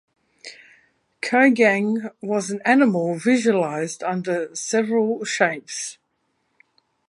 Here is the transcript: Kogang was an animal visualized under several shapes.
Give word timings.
Kogang 1.21 2.11
was 2.21 2.49
an 2.49 2.59
animal 2.65 3.19
visualized 3.19 4.01
under 4.03 4.49
several 4.55 5.23
shapes. 5.25 5.99